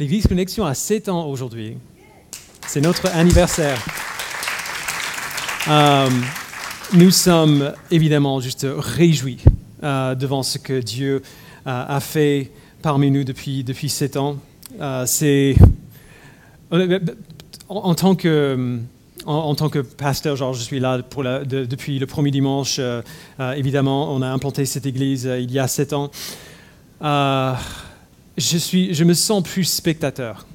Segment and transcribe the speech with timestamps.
[0.00, 1.76] l'Église Connexion a 7 ans aujourd'hui.
[2.66, 3.78] C'est notre anniversaire.
[5.68, 6.08] Euh,
[6.94, 9.40] nous sommes évidemment juste réjouis
[9.82, 11.20] euh, devant ce que Dieu
[11.66, 12.50] euh, a fait
[12.80, 14.36] parmi nous depuis, depuis 7 ans.
[15.04, 15.54] c'est
[17.68, 18.78] en, tant que
[19.26, 22.80] en, tant que pasteur, genre, je suis là depuis le premier dimanche.
[23.54, 26.10] évidemment, on a implanté cette église il y a sept ans.
[28.36, 30.46] Je, suis, je me sens plus spectateur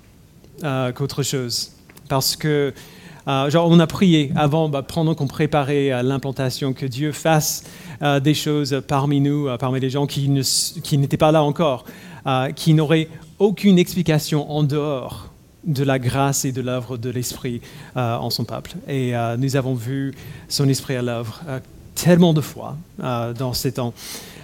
[0.61, 1.71] qu'autre chose
[2.07, 2.73] parce que
[3.27, 7.63] euh, genre, on a prié avant, bah, pendant qu'on préparait euh, l'implantation, que Dieu fasse
[8.01, 11.85] euh, des choses parmi nous, parmi les gens qui, n'étaient pas là encore,
[12.55, 13.07] qui n'auraient
[13.37, 15.29] aucune explication en dehors
[15.63, 17.61] de la grâce et de l'œuvre de l'Esprit
[17.95, 18.71] en son peuple.
[18.87, 20.15] Et nous avons vu
[20.49, 21.41] son Esprit à l'œuvre
[21.93, 23.93] tellement de fois dans ces temps.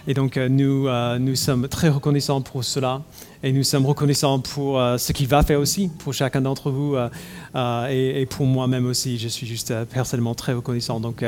[0.08, 0.88] Et donc, nous,
[1.20, 3.02] nous sommes très reconnaissants pour cela.
[3.44, 6.96] Et nous sommes reconnaissants pour euh, ce qu'il va faire aussi pour chacun d'entre vous
[6.96, 7.10] euh,
[7.56, 7.88] euh,
[8.20, 9.18] et, pour moi-même aussi.
[9.18, 11.00] Je suis juste personnellement très reconnaissant.
[11.00, 11.26] Donc,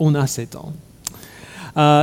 [0.00, 0.72] on a sept ans.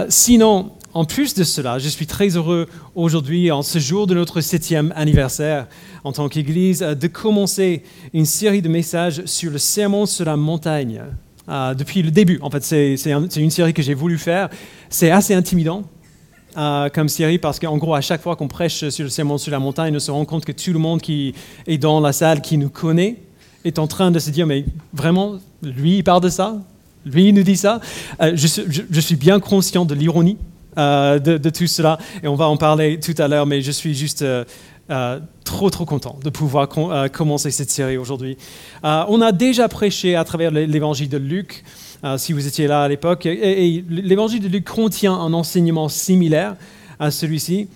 [0.10, 4.40] sinon, en plus de cela, je suis très heureux aujourd'hui, en ce jour de notre
[4.40, 5.68] septième anniversaire
[6.06, 11.02] en tant qu'Église, de commencer une série de messages sur le sermon sur la montagne.
[11.48, 12.96] Depuis le début, en fait, c'est
[13.36, 14.50] une série que j'ai voulu faire.
[14.90, 15.84] C'est assez intimidant
[16.58, 19.52] euh, comme série parce qu'en gros, à chaque fois qu'on prêche sur le sermon sur
[19.52, 21.36] la montagne, on se rend compte que tout le monde qui
[21.68, 23.18] est dans la salle, qui nous connaît,
[23.66, 26.56] est en train de se dire, mais vraiment, lui, il parle de ça?
[27.06, 27.82] Lui, il nous dit ça?
[28.22, 30.38] Euh, je, suis bien conscient de l'ironie
[30.78, 33.94] euh, de, tout cela, et on va en parler tout à l'heure, mais je suis
[33.94, 34.24] juste...
[35.44, 36.70] trop trop content de pouvoir
[37.12, 38.38] commencer cette série aujourd'hui.
[38.84, 41.64] on a déjà prêché à travers l'évangile de Luc
[42.06, 43.26] euh, si vous étiez là à l'époque.
[43.26, 46.56] Et, l'évangile de Luc contient un enseignement similaire
[47.00, 47.68] à celui-ci.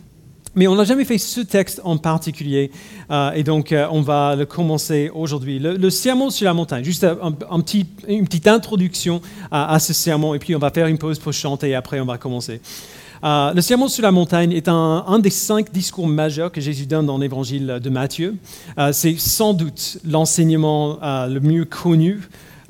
[0.56, 2.72] Mais on n'a jamais fait ce texte en particulier,
[3.12, 5.60] euh, et donc euh, on va le commencer aujourd'hui.
[5.60, 10.40] Le, sermon sur la montagne, juste un, petit, une petite introduction à, ce sermon, et
[10.40, 12.62] puis on va faire une pause pour chanter, et après on va commencer.
[13.24, 17.18] Le sermon sur la montagne est un, des cinq discours majeurs que Jésus donne dans
[17.18, 18.36] l'évangile de Matthieu.
[18.92, 22.20] C'est sans doute l'enseignement le mieux connu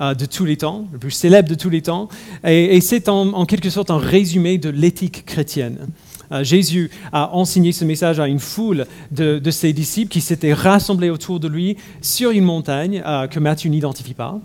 [0.02, 2.08] euh, de tous les temps, le plus célèbre de tous les temps,
[2.46, 5.90] et, c'est en, quelque sorte un résumé de l'éthique chrétienne.
[6.32, 11.10] Euh, Jésus a enseigné ce message à une foule de, ses disciples qui s'étaient rassemblés
[11.10, 14.40] autour de lui sur une montagne euh, que Matthieu n'identifie pas,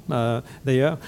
[0.65, 0.99] d'ailleurs.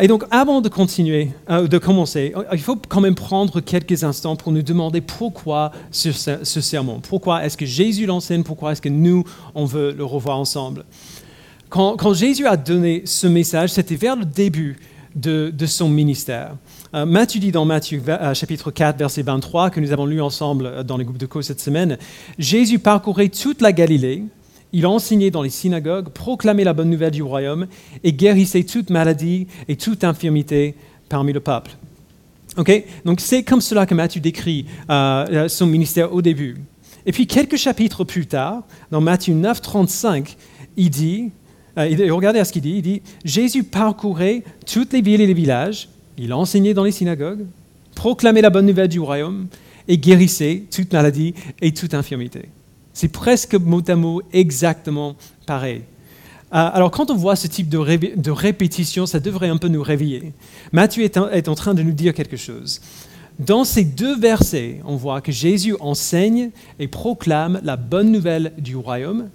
[0.00, 4.52] et donc, avant de continuer, de commencer, il faut quand même prendre quelques instants pour
[4.52, 9.24] nous demander pourquoi ce, ce sermon, pourquoi est-ce que Jésus l'enseigne, pourquoi est-ce que nous,
[9.54, 10.84] on veut le revoir ensemble?
[11.74, 14.78] Quand, Jésus a donné ce message, c'était vers le début
[15.16, 16.54] de, son ministère.
[16.94, 20.66] Euh, Matthieu dit dans Matthieu euh, chapitre 4, verset 23, que nous avons lu ensemble
[20.66, 21.98] euh, dans les groupes de cause cette semaine,
[22.38, 24.22] Jésus parcourait toute la Galilée,
[24.72, 27.66] il enseignait dans les synagogues, proclamait la bonne nouvelle du royaume
[28.04, 30.76] et guérissait toute maladie et toute infirmité
[31.08, 31.72] parmi le peuple.
[33.04, 36.56] Donc c'est comme cela que Matthieu décrit son ministère au début.
[37.06, 40.36] Et puis quelques chapitres plus tard, dans Matthieu 9, 35,
[40.76, 41.30] il dit,
[41.76, 42.76] regardez à ce qu'il dit.
[42.76, 45.88] Il dit Jésus parcourait toutes les villes et les villages.
[46.18, 47.46] Il enseignait dans les synagogues,
[47.94, 49.46] proclamait la bonne nouvelle du royaume
[49.88, 52.48] et guérissait toute maladie et toute infirmité.
[52.92, 55.16] C'est presque mot à mot exactement
[55.46, 55.82] pareil.
[56.54, 60.32] Euh, alors quand on voit ce type de, répétition, ça devrait un peu nous réveiller.
[60.72, 62.80] Matthieu est en train de nous dire quelque chose.
[63.40, 68.76] Dans ces deux versets, on voit que Jésus enseigne et proclame la bonne nouvelle du
[68.76, 69.28] royaume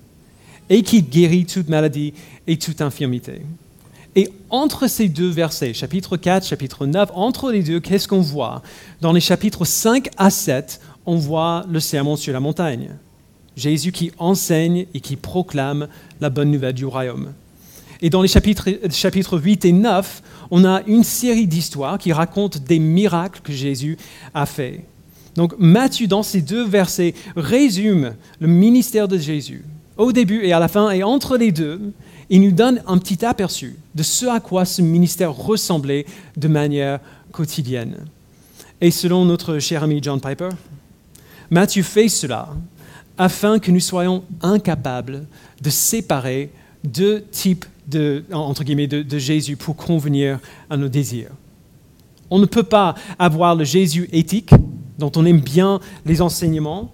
[0.70, 2.14] et qui guérit toute maladie
[2.48, 3.42] et toute infirmité.
[4.16, 8.64] Et entre ces deux versets, chapitre 4, chapitre 9, entre les deux, qu'est-ce qu'on voit?
[9.02, 12.90] Dans les chapitres 5 à 7, on voit le sermon sur la montagne.
[13.56, 15.88] Jésus qui enseigne et qui proclame
[16.22, 17.34] la bonne nouvelle du royaume.
[18.02, 22.60] Et dans les chapitres, chapitres 8 et 9, on a une série d'histoires qui racontent
[22.66, 23.98] des miracles que Jésus
[24.34, 24.82] a faits.
[25.36, 29.66] Donc Matthieu, dans ces deux versets, résume le ministère de Jésus,
[29.98, 31.94] au début et à la fin, et entre les deux,
[32.30, 36.06] il nous donne un petit aperçu de ce à quoi ce ministère ressemblait
[36.38, 37.00] de manière
[37.32, 37.98] quotidienne.
[38.82, 40.50] Et selon notre cher ami John Piper,
[41.50, 42.50] Matthieu fait cela
[43.18, 45.26] afin que nous soyons incapables
[45.62, 46.52] de séparer
[46.84, 50.40] deux types de, entre guillemets, de Jésus pour convenir
[50.70, 51.32] à nos désirs.
[52.30, 54.52] On ne peut pas avoir le Jésus éthique,
[55.00, 56.94] dont on aime bien les enseignements,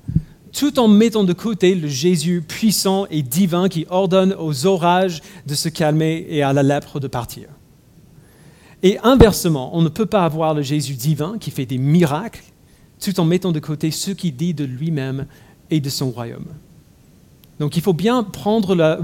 [0.55, 5.53] tout en mettant de côté le Jésus puissant et divin qui ordonne aux orages de
[5.53, 7.49] se calmer et à la lèpre de partir.
[8.81, 12.43] Et inversement, on ne peut pas avoir le Jésus divin qui fait des miracles
[13.03, 15.25] tout en mettant de côté ce qu'il dit de lui-même
[15.69, 16.47] et de son royaume.
[17.59, 18.97] Donc il faut bien prendre euh,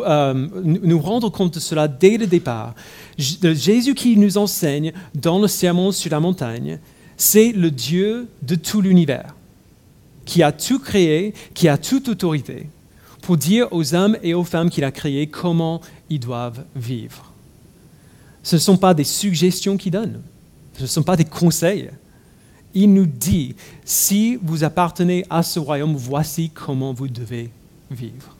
[0.00, 2.74] euh, nous rendre compte de cela dès le départ.
[3.18, 6.78] Jésus qui nous enseigne dans le sermon sur la montagne,
[7.16, 9.34] c'est le Dieu de tout l'univers,
[10.24, 12.68] qui a tout créé, qui a toute autorité,
[13.22, 15.80] pour dire aux hommes et aux femmes qu'il a créés comment
[16.10, 17.32] ils doivent vivre.
[18.42, 20.20] Ce ne sont pas des suggestions qu'il donne,
[20.76, 21.90] ce ne sont pas des conseils.
[22.74, 23.54] Il nous dit,
[23.84, 27.50] si vous appartenez à ce royaume, voici comment vous devez
[27.90, 28.36] vivre.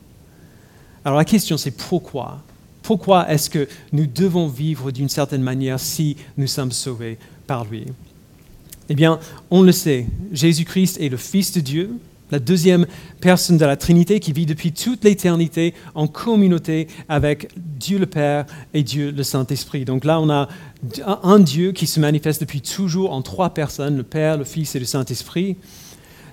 [1.05, 2.43] Alors la question c'est pourquoi?
[2.83, 7.87] Pourquoi est-ce que nous devons vivre d'une certaine manière si nous sommes sauvés par lui?
[8.89, 9.19] Eh bien,
[9.51, 11.91] on le sait, Jésus-Christ est le Fils de Dieu,
[12.33, 12.87] la deuxième
[13.21, 18.47] personne de la Trinité qui vit depuis toute l'éternité en communauté avec Dieu le Père
[18.73, 19.85] et Dieu le Saint-Esprit.
[19.85, 20.49] Donc là, on a
[21.23, 24.79] un Dieu qui se manifeste depuis toujours en trois personnes, le Père, le Fils et
[24.79, 25.57] le Saint-Esprit.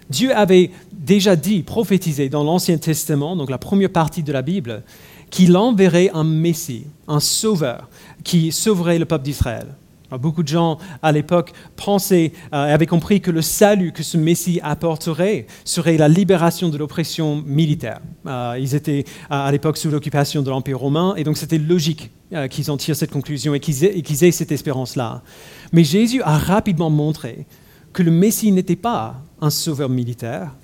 [0.10, 4.84] Dieu avait déjà dit, prophétisé dans l'Ancien Testament, donc la première partie de la Bible,
[5.30, 7.90] qu'il enverrait un Messie, un sauveur,
[8.24, 9.68] qui sauverait le peuple d'Israël.
[10.18, 14.18] Beaucoup de gens à l'époque pensaient euh, et avaient compris que le salut que ce
[14.18, 18.02] Messie apporterait serait la libération de l'oppression militaire.
[18.26, 22.48] Euh, ils étaient à l'époque sous l'occupation de l'Empire romain et donc c'était logique euh,
[22.48, 25.22] qu'ils en tirent cette conclusion et qu'ils aient cette espérance-là.
[25.74, 27.46] Mais Jésus a rapidement montré
[27.94, 30.56] que le Messie n'était pas un sauveur militaire,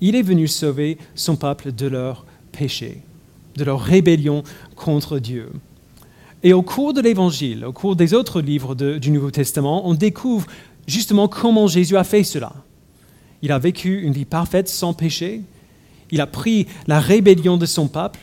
[0.00, 3.02] il est venu sauver son peuple de leur péché,
[3.56, 4.42] de leur rébellion
[4.74, 5.50] contre Dieu.
[6.42, 10.46] Et au cours de l'Évangile, au cours des autres livres du Nouveau Testament, on découvre
[10.86, 12.52] justement comment Jésus a fait cela.
[13.42, 15.42] Il a vécu une vie parfaite sans péché.
[16.10, 18.20] Il a pris la rébellion de son peuple,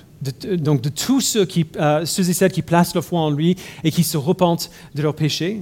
[0.57, 3.55] donc de tous ceux, qui, euh, ceux et celles qui placent leur foi en lui
[3.83, 5.61] et qui se repentent de leurs péchés.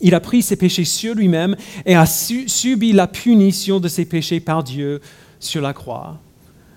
[0.00, 4.40] Il a pris ses péchés sur lui-même et a subi la punition de ses péchés
[4.40, 5.00] par Dieu
[5.38, 6.18] sur la croix.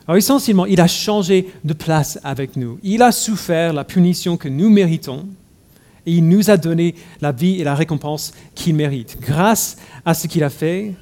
[0.08, 2.80] Alors essentiellement, il a changé de place avec nous.
[2.84, 5.28] Il a souffert la punition que nous méritons
[6.06, 9.18] et il nous a donné la vie et la récompense qu'il mérite.
[9.20, 10.94] Grâce à ce qu'il a fait,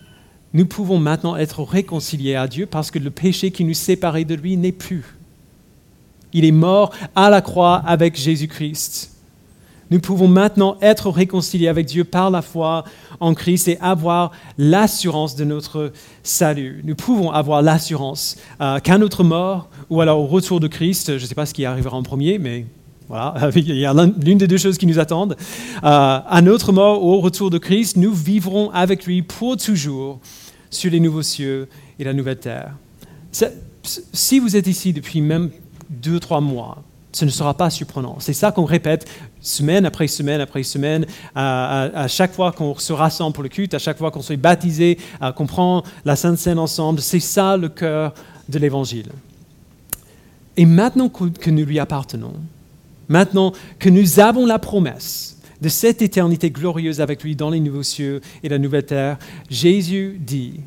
[0.54, 4.36] nous pouvons maintenant être réconciliés à Dieu parce que le péché qui nous séparait de
[4.36, 5.04] lui n'est plus.
[6.32, 9.13] Il est mort à la croix avec Jésus-Christ.
[9.92, 12.84] Nous pouvons maintenant être réconciliés avec Dieu par la foi
[13.20, 15.92] en Christ et avoir l'assurance de notre
[16.24, 16.82] salut.
[16.84, 21.24] Nous pouvons avoir l'assurance euh, qu'à notre mort ou alors au retour de Christ, je
[21.24, 22.66] ne sais pas ce qui arrivera en premier, mais
[23.08, 25.36] voilà, il y a l'une des deux choses qui nous attendent.
[25.84, 30.20] Euh, à notre mort ou au retour de Christ, nous vivrons avec lui pour toujours
[30.70, 31.68] sur les nouveaux cieux
[32.00, 32.74] et la nouvelle terre.
[33.84, 35.52] Si vous êtes ici depuis même
[35.90, 38.18] deux, trois mois, ce ne sera pas surprenant.
[38.20, 39.08] C'est ça qu'on répète
[39.44, 41.06] semaine après semaine après semaine,
[41.36, 44.38] à, chaque fois qu'on se rassemble pour le culte, à chaque fois qu'on se fait
[44.38, 44.98] baptiser,
[45.36, 47.02] qu'on prend la Sainte Seine ensemble.
[47.02, 48.14] C'est ça le cœur
[48.50, 49.10] de l'Évangile.
[50.58, 52.34] Et maintenant que nous lui appartenons,
[53.10, 57.84] maintenant que nous avons la promesse de cette éternité glorieuse avec lui dans les nouveaux
[57.84, 59.18] cieux et la nouvelle terre,
[59.50, 60.60] Jésus dit,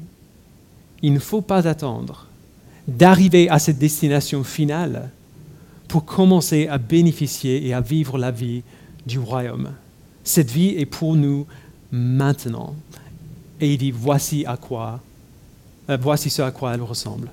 [1.02, 2.26] il ne faut pas attendre
[2.88, 5.10] d'arriver à cette destination finale
[5.96, 8.62] pour commencer à bénéficier et à vivre la vie
[9.06, 9.70] du royaume.
[10.24, 11.46] Cette vie est pour nous
[11.90, 12.74] maintenant.
[13.62, 15.00] Et il dit, voici à quoi,
[15.88, 17.30] euh, voici ce à quoi elle ressemble.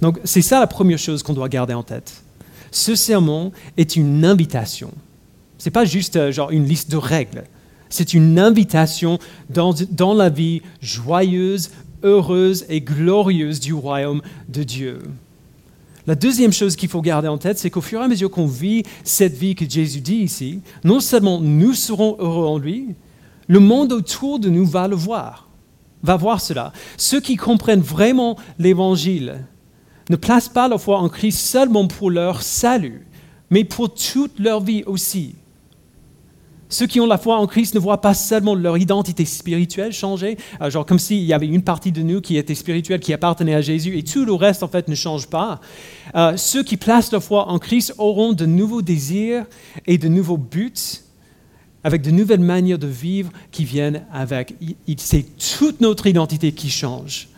[0.00, 2.22] Donc c'est ça la première chose qu'on doit garder en tête.
[2.70, 4.92] Ce sermon est une invitation.
[5.58, 7.42] Ce n'est pas juste euh, genre une liste de règles.
[7.88, 9.18] C'est une invitation
[9.50, 11.70] dans, dans la vie joyeuse,
[12.04, 15.00] heureuse et glorieuse du royaume de Dieu.
[16.06, 18.46] La deuxième chose qu'il faut garder en tête, c'est qu'au fur et à mesure qu'on
[18.46, 22.94] vit cette vie que Jésus dit ici, non seulement nous serons heureux en lui,
[23.48, 25.48] le monde autour de nous va le voir,
[26.02, 26.72] va voir cela.
[26.96, 29.44] Ceux qui comprennent vraiment l'Évangile
[30.08, 33.06] ne placent pas leur foi en Christ seulement pour leur salut,
[33.50, 35.34] mais pour toute leur vie aussi.
[36.68, 40.36] Ceux qui ont la foi en Christ ne voient pas seulement leur identité spirituelle changer,
[40.60, 43.54] euh, genre comme s'il y avait une partie de nous qui était spirituelle, qui appartenait
[43.54, 45.60] à Jésus, et tout le reste en fait ne change pas.
[46.14, 49.44] Euh, ceux qui placent leur foi en Christ auront de nouveaux désirs
[49.86, 50.72] et de nouveaux buts,
[51.84, 54.54] avec de nouvelles manières de vivre qui viennent avec.
[54.96, 55.24] C'est
[55.58, 57.28] toute notre identité qui change.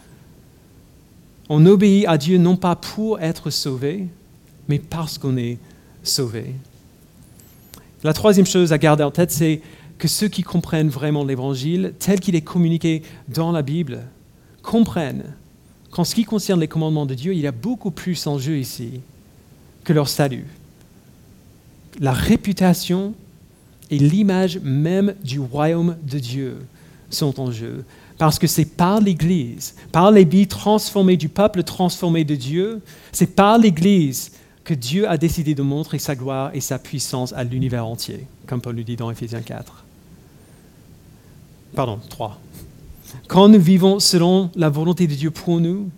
[1.50, 4.06] On obéit à Dieu non pas pour être sauvé,
[4.68, 5.58] mais parce qu'on est
[6.02, 6.54] sauvé.
[8.04, 9.60] La troisième chose à garder en tête, c'est
[9.98, 14.00] que ceux qui comprennent vraiment l'Évangile, tel qu'il est communiqué dans la Bible,
[14.62, 15.34] comprennent
[15.90, 18.58] qu'en ce qui concerne les commandements de Dieu, il y a beaucoup plus en jeu
[18.58, 19.00] ici
[19.84, 20.46] que leur salut.
[21.98, 23.14] La réputation
[23.90, 26.58] et l'image même du royaume de Dieu
[27.10, 27.84] sont en jeu.
[28.18, 32.80] Parce que c'est par l'Église, par les vies transformées du peuple transformé de Dieu,
[33.12, 34.32] c'est par l'Église
[34.68, 38.60] que Dieu a décidé de montrer sa gloire et sa puissance à l'univers entier, comme
[38.60, 39.82] Paul le dit dans Éphésiens 4.
[41.74, 42.38] Pardon, 3.
[43.28, 45.88] Quand nous vivons selon la volonté de Dieu pour nous,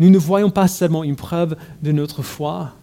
[0.00, 2.74] nous ne voyons pas seulement une preuve de notre foi,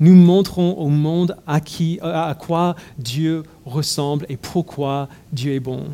[0.00, 5.84] nous montrons au monde à, qui, à quoi Dieu ressemble et pourquoi Dieu est bon.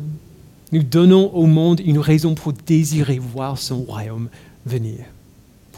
[0.71, 4.29] Nous donnons au monde une raison pour désirer voir son royaume
[4.65, 5.05] venir,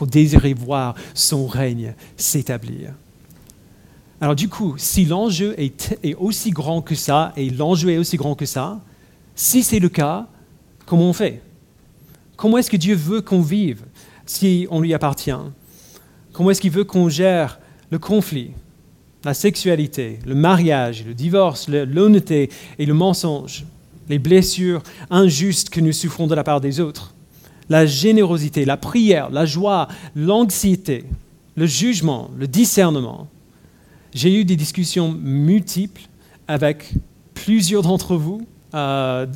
[0.08, 2.94] désirer voir son règne s'établir.
[4.22, 8.18] Alors du coup, si l'enjeu est, est, aussi grand que ça, et l'enjeu est aussi
[8.18, 8.80] grand que ça,
[9.36, 10.28] si c'est le cas,
[10.86, 11.42] comment on fait?
[12.36, 13.84] Comment est-ce que Dieu veut qu'on vive
[14.26, 15.32] si on lui appartient?
[16.32, 18.52] Comment est-ce qu'il veut qu'on gère le conflit,
[19.24, 23.66] la sexualité, le mariage, le divorce, l'honnêteté et le mensonge,
[24.10, 27.14] les blessures injustes que nous souffrons de la part des autres,
[27.70, 31.06] la générosité, la prière, la joie, l'anxiété,
[31.56, 33.28] le jugement, le discernement.
[34.14, 36.04] J'ai eu des discussions multiples
[36.48, 36.94] avec
[37.34, 39.28] plusieurs d'entre vous à,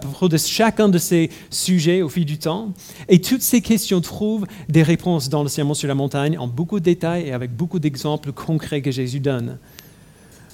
[0.00, 2.72] propos de chacun de ces sujets au fil du temps.
[3.08, 6.80] Et toutes ces questions trouvent des réponses dans le Sermon sur la montagne en beaucoup
[6.80, 9.58] de détails et avec beaucoup d'exemples concrets que Jésus donne.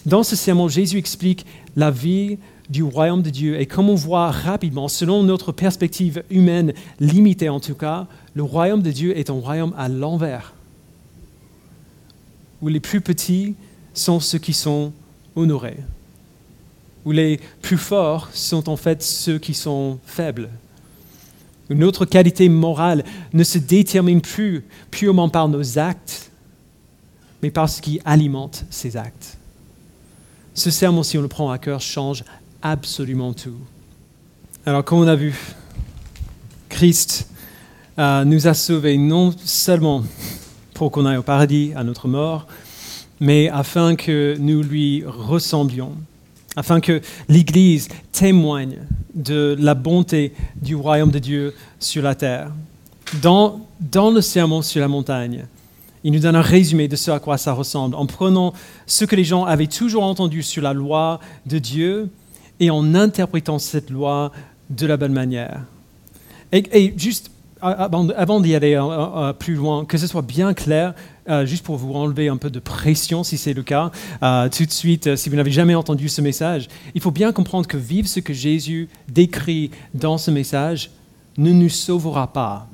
[0.04, 1.46] Dans ce sermon, Jésus explique
[1.76, 2.38] la vie
[2.70, 7.60] du royaume de Dieu et comme on voit rapidement, selon notre perspective humaine limitée en
[7.60, 10.54] tout cas, le royaume de Dieu est un royaume à l'envers,
[12.60, 13.54] où les plus petits
[13.94, 14.92] sont ceux qui sont
[15.36, 15.78] honorés
[17.04, 20.48] où les plus forts sont en fait ceux qui sont faibles.
[21.70, 26.30] notre qualité morale ne se détermine plus purement par nos actes,
[27.42, 29.38] mais par ce qui alimente ces actes.
[30.54, 32.24] Ce sermon, si on le prend à cœur, change
[32.62, 33.58] absolument tout.
[34.64, 35.34] Alors, comme on a vu,
[36.68, 37.28] Christ
[37.98, 40.04] euh, nous a sauvés non seulement
[40.74, 42.46] pour qu'on aille au paradis à notre mort,
[43.20, 45.96] mais afin que nous lui ressemblions
[46.56, 48.78] afin que l'Église témoigne
[49.14, 52.50] de la bonté du royaume de Dieu sur la terre.
[53.20, 53.60] Dans,
[54.10, 55.46] le sermon sur la montagne,
[56.04, 58.52] il nous donne un résumé de ce à quoi ça ressemble, en prenant
[58.86, 62.10] ce que les gens avaient toujours entendu sur la loi de Dieu
[62.62, 64.30] et en interprétant cette loi
[64.70, 65.62] de la bonne manière.
[66.52, 70.94] et juste avant d'y aller euh, euh, plus loin, que ce soit bien clair,
[71.28, 73.90] euh, juste pour vous enlever un peu de pression si c'est le cas,
[74.20, 77.76] tout de suite, si vous n'avez jamais entendu ce message, il faut bien comprendre que
[77.76, 80.90] vivre ce que Jésus décrit dans ce message
[81.38, 82.68] ne nous sauvera pas.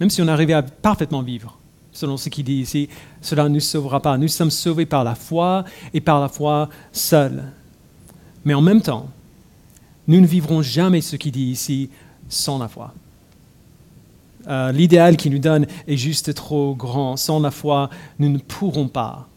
[0.00, 1.58] Même si on arrivait à parfaitement vivre,
[1.92, 2.88] selon ce qu'il dit ici,
[3.20, 4.18] cela ne nous sauvera pas.
[4.18, 7.44] Nous sommes sauvés par la foi et par la foi seule.
[8.44, 9.08] Mais en même temps,
[10.08, 11.90] nous ne vivrons jamais ce qu'il dit ici
[12.28, 12.94] sans la foi.
[14.48, 17.16] Euh, l'idéal qu'il nous donne est juste trop grand.
[17.16, 19.28] Sans la foi, nous ne pourrons pas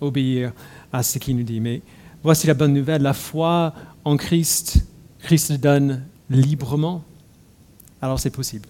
[0.00, 0.52] obéir
[0.92, 1.60] à ce qu'il nous dit.
[1.60, 1.82] Mais
[2.22, 3.72] voici la bonne nouvelle, la foi
[4.04, 4.84] en Christ,
[5.20, 7.04] Christ le donne librement.
[8.02, 8.68] Alors c'est possible.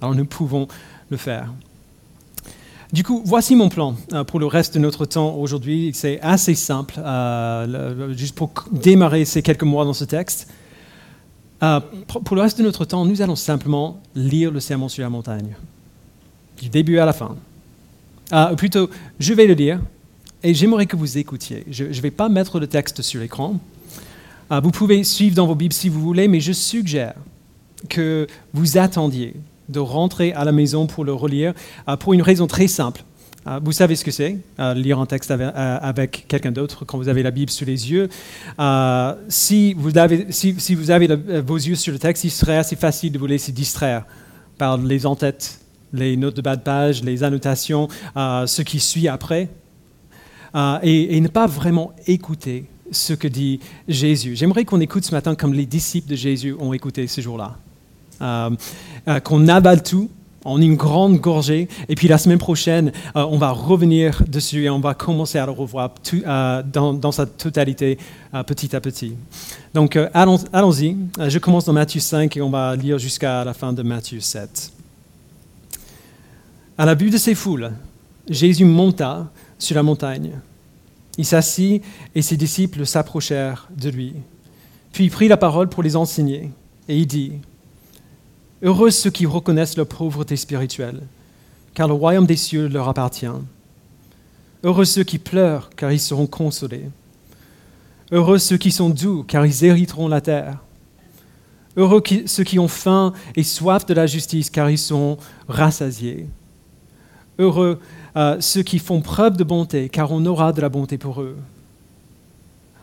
[0.00, 0.68] Alors nous pouvons
[1.10, 1.52] le faire.
[2.92, 5.90] Du coup, voici mon plan euh, pour le reste de notre temps aujourd'hui.
[5.94, 10.48] C'est assez simple, euh, juste pour démarrer ces quelques mois dans ce texte.
[11.62, 11.80] Euh,
[12.24, 15.56] pour le reste de notre temps, nous allons simplement lire le sermon sur la montagne,
[16.60, 17.36] du début à la fin.
[18.32, 19.80] Euh, plutôt, je vais le lire
[20.42, 21.64] et j'aimerais que vous écoutiez.
[21.70, 23.58] Je ne vais pas mettre le texte sur l'écran.
[24.62, 27.14] Vous pouvez suivre dans vos Bibles si vous voulez, mais je suggère
[27.88, 29.34] que vous attendiez
[29.68, 31.54] de rentrer à la maison pour le relire
[31.98, 33.04] pour une raison très simple.
[33.46, 36.96] Euh, vous savez ce que c'est, euh, lire un texte avec, euh, quelqu'un d'autre quand
[36.96, 38.08] vous avez la Bible sous les yeux.
[39.28, 41.08] si vous avez, si, vous avez
[41.40, 44.04] vos yeux sur le texte, il serait assez facile de vous laisser distraire
[44.56, 45.60] par les entêtes,
[45.92, 49.48] les notes de bas de page, les annotations, ce qui suit après,
[50.82, 54.36] et ne pas vraiment écouter ce que dit Jésus.
[54.36, 57.58] J'aimerais qu'on écoute ce matin comme les disciples de Jésus ont écouté ce jour-là.
[58.18, 60.08] Qu'on avale tout
[60.44, 61.68] en une grande gorgée.
[61.88, 65.46] Et puis la semaine prochaine, euh, on va revenir dessus et on va commencer à
[65.46, 67.98] le revoir euh, dans, sa totalité
[68.34, 69.14] euh, petit à petit.
[69.72, 70.96] Donc allons-y.
[71.28, 74.72] Je commence dans Matthieu 5 et on va lire jusqu'à la fin de Matthieu 7.
[76.76, 77.72] À la vue de ces foules,
[78.28, 80.32] Jésus monta sur la montagne.
[81.16, 81.82] Il s'assit
[82.14, 84.14] et ses disciples s'approchèrent de lui.
[84.92, 86.50] Puis il prit la parole pour les enseigner
[86.88, 87.32] et il dit,
[88.62, 91.02] Heureux ceux qui reconnaissent leur pauvreté spirituelle,
[91.74, 93.26] car le royaume des cieux leur appartient.
[94.62, 96.88] Heureux ceux qui pleurent, car ils seront consolés.
[98.12, 100.58] Heureux ceux qui sont doux, car ils hériteront la terre.
[101.76, 105.18] Heureux ceux qui ont faim et soif de la justice, car ils seront
[105.48, 106.26] rassasiés.
[107.38, 107.80] Heureux
[108.16, 111.36] euh, ceux qui font preuve de bonté, car on aura de la bonté pour eux.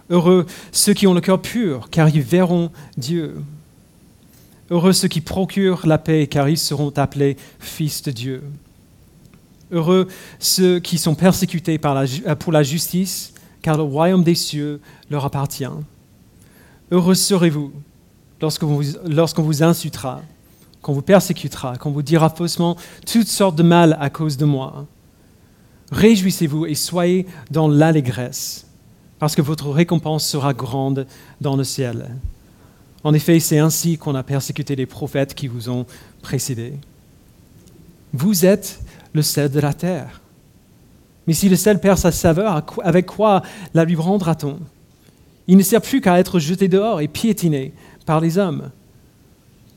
[0.09, 3.41] Heureux ceux qui ont le cœur pur, car ils verront Dieu.
[4.71, 8.41] Heureux ceux qui procurent la paix, car ils seront appelés fils de Dieu.
[9.69, 10.07] Heureux
[10.39, 15.65] ceux qui sont persécutés euh, pour la justice, car le royaume des cieux leur appartient.
[16.89, 17.73] Heureux serez-vous
[18.39, 20.21] lorsqu'on vous, vous insultera,
[20.81, 24.87] qu'on vous persécutera, qu'on vous dira faussement toutes sortes de mal à cause de moi.
[25.91, 28.67] Réjouissez-vous et soyez dans l'allégresse,
[29.19, 31.07] parce que votre récompense sera grande
[31.41, 32.15] dans le ciel.
[33.03, 35.85] En effet, c'est ainsi qu'on a persécuté les prophètes qui vous ont
[36.21, 36.73] précédés.
[38.13, 38.81] Vous êtes
[39.13, 40.21] le sel de la terre.
[41.27, 43.41] Mais si le sel perd sa saveur, avec quoi
[43.73, 44.59] la lui rendra-t-on?
[45.47, 47.73] Il ne sert plus qu'à être jeté dehors et piétiné
[48.05, 48.69] par les hommes.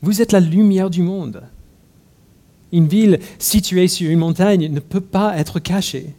[0.01, 1.43] Vous êtes la lumière du monde.
[2.71, 6.13] Une ville située sur une montagne ne peut pas être cachée.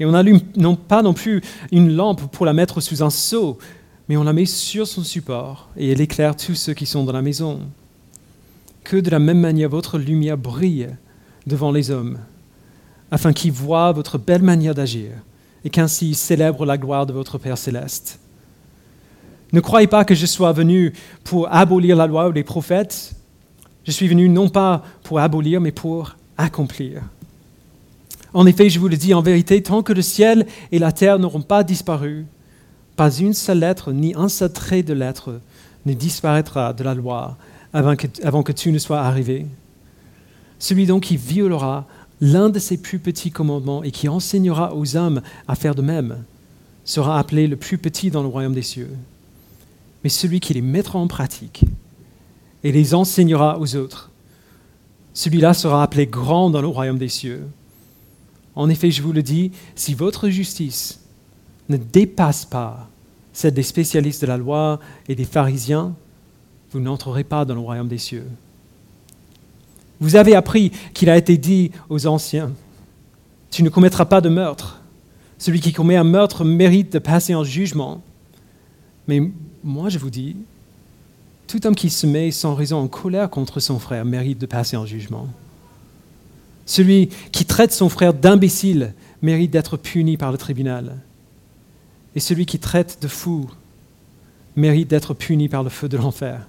[0.00, 0.40] Et on n'allume
[0.88, 3.58] pas non plus une lampe pour la mettre sous un seau,
[4.08, 7.12] mais on la met sur son support et elle éclaire tous ceux qui sont dans
[7.12, 7.60] la maison.
[8.84, 10.88] Que de la même manière votre lumière brille
[11.46, 12.18] devant les hommes,
[13.10, 15.12] afin qu'ils voient votre belle manière d'agir
[15.64, 18.18] et qu'ainsi ils célèbrent la gloire de votre Père céleste.
[19.52, 20.92] Ne croyez pas que je sois venu
[21.24, 23.14] pour abolir la loi ou les prophètes.
[23.84, 27.02] Je suis venu non pas pour abolir, mais pour accomplir.
[28.32, 31.18] En effet, je vous le dis en vérité, tant que le ciel et la terre
[31.18, 32.24] n'auront pas disparu,
[33.02, 35.40] pas une seule lettre ni un seul trait de lettre
[35.86, 37.36] ne disparaîtra de la loi
[37.72, 39.46] avant que, avant que tout ne soit arrivé.
[40.60, 41.88] Celui donc qui violera
[42.20, 46.18] l'un de ces plus petits commandements et qui enseignera aux hommes à faire de même
[46.84, 48.90] sera appelé le plus petit dans le royaume des cieux
[50.04, 51.64] mais celui qui les mettra en pratique
[52.62, 54.12] et les enseignera aux autres.
[55.12, 57.48] Celui-là sera appelé grand dans le royaume des cieux.
[58.54, 61.00] En effet, je vous le dis, si votre justice
[61.68, 62.88] ne dépasse pas
[63.32, 65.94] celle des spécialistes de la loi et des pharisiens,
[66.70, 68.26] vous n'entrerez pas dans le royaume des cieux.
[70.00, 72.50] Vous avez appris qu'il a été dit aux anciens,
[73.50, 74.80] tu ne commettras pas de meurtre.
[75.38, 78.02] Celui qui commet un meurtre mérite de passer en jugement.
[79.06, 79.20] Mais
[79.62, 80.36] moi je vous dis,
[81.46, 84.76] tout homme qui se met sans raison en colère contre son frère mérite de passer
[84.76, 85.28] en jugement.
[86.64, 90.96] Celui qui traite son frère d'imbécile mérite d'être puni par le tribunal.
[92.14, 93.48] Et celui qui traite de fou
[94.56, 96.46] mérite d'être puni par le feu de l'enfer.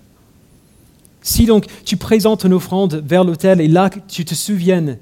[1.21, 4.97] Si donc tu présentes une offrande vers l'autel et là tu te souviennes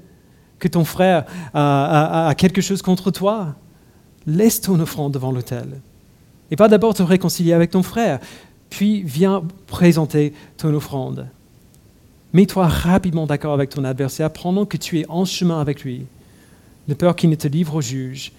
[0.60, 3.56] que ton frère a, quelque chose contre toi,
[4.26, 5.80] laisse ton offrande devant l'autel
[6.52, 8.20] et pas d'abord te réconcilier avec ton frère,
[8.70, 11.26] puis viens présenter ton offrande.
[12.32, 16.06] Mets-toi rapidement d'accord avec ton adversaire pendant que tu es en chemin avec lui,
[16.88, 18.32] de peur qu'il ne te livre au juge,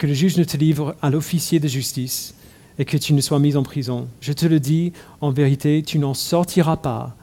[0.00, 2.34] que le juge ne te livre à l'officier de justice
[2.78, 4.08] et que tu ne sois mis en prison.
[4.22, 7.14] Je te le dis, en vérité, tu n'en sortiras pas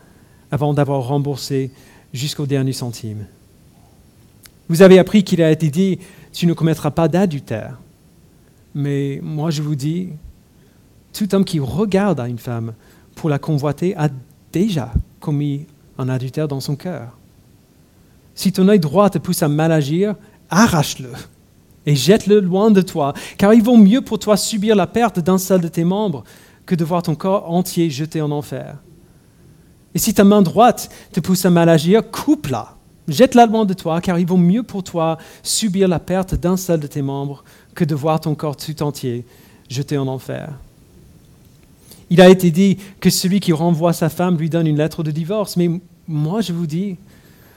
[0.51, 1.71] avant d'avoir remboursé
[2.13, 3.25] jusqu'au dernier centime.
[4.69, 5.97] Vous avez appris qu'il a été dit,
[6.31, 7.79] tu ne commettras pas d'adultère.
[8.75, 10.09] Mais moi je vous dis,
[11.13, 12.75] tout homme qui regarde à une femme
[13.15, 14.09] pour la convoiter a
[14.53, 15.65] déjà commis
[15.97, 17.17] un adultère dans son cœur.
[18.35, 20.13] Si ton œil droit te pousse à mal agir,
[20.51, 21.09] arrache-le
[21.87, 25.37] et jette-le loin de toi, car il vaut mieux pour toi subir la perte d'un
[25.37, 26.25] seul de tes membres
[26.65, 28.75] que de voir ton corps entier jeté en enfer.
[29.95, 32.75] Et si ta main droite te pousse à mal agir, coupe-la,
[33.07, 36.81] jette-la loin de toi, car il vaut mieux pour toi subir la perte d'un seul
[36.81, 39.25] de tes membres que de voir ton corps tout entier
[39.69, 40.49] jeté en enfer.
[42.09, 45.11] Il a été dit que celui qui renvoie sa femme lui donne une lettre de
[45.11, 45.69] divorce, mais
[46.05, 46.97] moi je vous dis,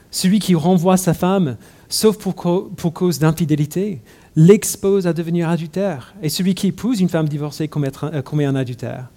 [0.09, 1.57] celui qui renvoie sa femme,
[1.91, 3.99] sauf pour, cause d'infidélité,
[4.35, 9.09] l'expose à devenir adultère, et celui qui épouse une femme divorcée euh, commet un adultère.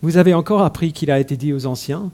[0.00, 2.10] Vous avez encore appris qu'il a été dit aux anciens,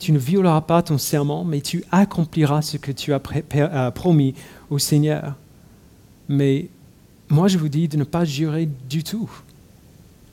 [0.00, 3.20] tu ne violeras pas ton serment, mais tu accompliras ce que tu as
[3.54, 4.34] euh, promis
[4.70, 5.34] au Seigneur.
[6.28, 6.68] Mais
[7.28, 9.30] moi je vous dis de ne pas jurer du tout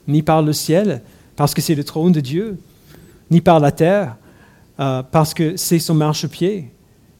[0.07, 1.01] ni par le ciel,
[1.35, 2.59] parce que c'est le trône de Dieu,
[3.31, 4.15] ni par la terre,
[4.79, 6.69] euh, parce que c'est son marchepied,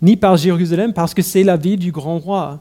[0.05, 2.59] ni par Jérusalem, parce que c'est la ville du grand roi.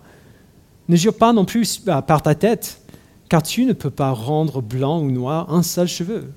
[0.89, 2.81] Ne jure pas non plus par ta tête,
[3.29, 6.33] car tu ne peux pas rendre blanc ou noir un seul cheveu.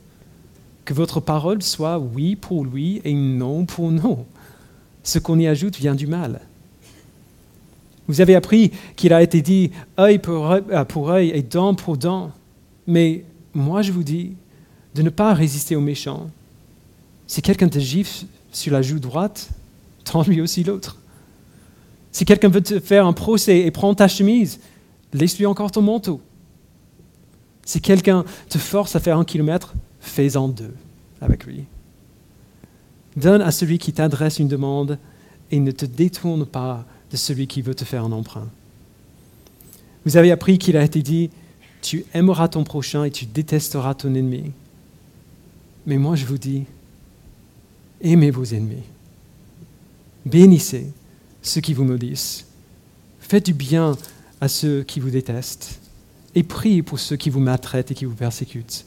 [0.83, 4.25] Que votre parole soit oui pour oui et non pour non.
[5.01, 6.41] Ce qu'on y ajoute vient du mal.
[8.09, 11.73] Vous avez appris qu'il a été dit œil pour œil, euh, pour œil et dent
[11.73, 12.31] pour dent.
[12.85, 14.33] Mais moi, je vous dis
[14.93, 16.29] de ne pas résister aux méchants.
[17.27, 19.49] Si quelqu'un te gifle sur la joue droite,
[20.11, 20.97] tends-lui aussi l'autre.
[22.11, 24.59] Si quelqu'un veut te faire un procès et prendre ta chemise,
[25.13, 26.21] laisse-lui encore ton manteau.
[27.63, 30.73] Si quelqu'un te force à faire un kilomètre, fais-en deux
[31.21, 31.65] avec lui.
[33.15, 34.99] Donne à celui qui t'adresse une demande
[35.51, 38.47] et ne te détourne pas de celui qui veut te faire un emprunt.
[40.05, 41.29] Vous avez appris qu'il a été dit,
[41.81, 44.51] tu aimeras ton prochain et tu détesteras ton ennemi.
[45.85, 46.63] Mais moi je vous dis,
[48.01, 48.83] aimez vos ennemis.
[50.27, 50.91] Bénissez
[51.41, 52.45] ceux qui vous maudissent.
[53.19, 53.95] Faites du bien
[54.41, 55.79] à ceux qui vous détestent.
[56.35, 58.85] Et priez pour ceux qui vous maltraitent et qui vous persécutent,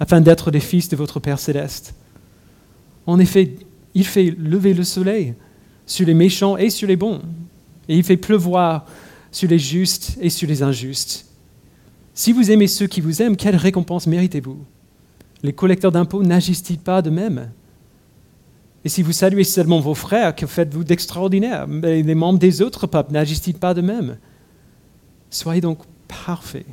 [0.00, 1.94] afin d'être des fils de votre Père céleste.
[3.06, 3.56] En effet,
[3.94, 5.34] il fait lever le soleil
[5.86, 7.20] sur les méchants et sur les bons,
[7.88, 8.86] et il fait pleuvoir
[9.30, 11.26] sur les justes et sur les injustes.
[12.14, 14.64] Si vous aimez ceux qui vous aiment, quelle récompense méritez-vous?
[15.42, 17.50] Les collecteurs d'impôts n'agissent-ils pas de même?
[18.84, 21.66] Et si vous saluez seulement vos frères, que faites-vous d'extraordinaire?
[21.66, 24.18] Les membres des autres peuples n'agissent-ils pas de même
[25.30, 26.66] Soyez donc parfaits,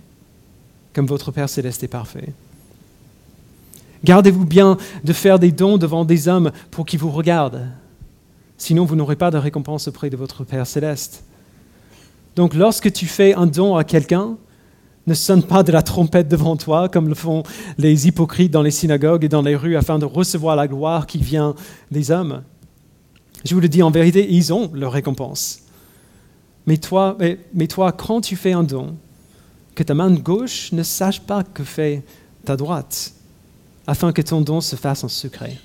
[0.93, 2.34] comme votre Père céleste est parfait.
[4.04, 7.67] Gardez-vous bien de faire des dons devant des hommes pour qu'ils vous regardent.
[8.58, 11.24] Sinon, vous n'aurez pas de récompense auprès de votre Père céleste.
[12.36, 14.38] Donc, lorsque tu fais un don à quelqu'un,
[15.07, 17.43] ne sonne pas de la trompette devant toi, comme le font
[17.77, 21.17] les hypocrites dans les synagogues et dans les rues, afin de recevoir la gloire qui
[21.17, 21.55] vient
[21.89, 22.43] des hommes.
[23.43, 25.61] Je vous le dis en vérité, ils ont leur récompense.
[26.67, 27.17] Mais toi,
[27.53, 28.95] mais toi, quand tu fais un don,
[29.73, 32.03] que ta main gauche ne sache pas que fait
[32.45, 33.13] ta droite
[33.87, 35.57] afin que ton don se fasse en secret.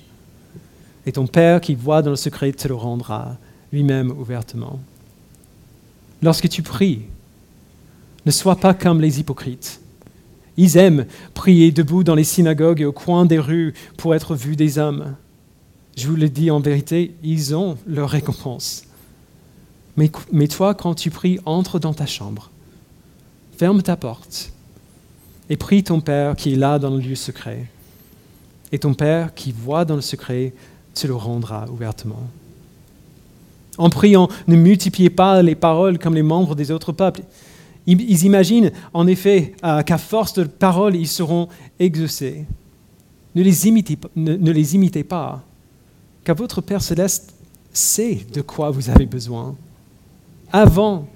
[1.05, 3.37] Et ton Père qui voit dans le secret te le rendra
[3.71, 4.79] lui-même ouvertement.
[6.21, 7.03] Lorsque tu pries,
[8.27, 9.79] ne sois pas comme les hypocrites.
[10.57, 14.57] Ils aiment prier debout dans les synagogues et au coin des rues pour être vus
[14.57, 15.15] des hommes.
[15.95, 18.83] Je vous le dis en vérité, ils ont leur récompense.
[19.95, 22.51] Mais, mais toi, quand tu pries, entre dans ta chambre,
[23.57, 24.51] ferme ta porte
[25.49, 27.65] et prie ton Père qui est là dans le lieu secret
[28.73, 30.53] et ton Père qui voit dans le secret
[30.93, 32.27] te le rendra ouvertement.
[33.77, 37.21] En priant, ne multipliez pas les paroles comme les membres des autres peuples.
[37.87, 41.47] Ils imaginent en effet euh, qu'à force de paroles, ils seront
[41.79, 42.45] exaucés.
[43.33, 45.43] Ne les, imitez, ne les imitez pas,
[46.25, 47.33] car votre Père céleste
[47.71, 49.55] sait de quoi vous avez besoin
[50.51, 51.07] avant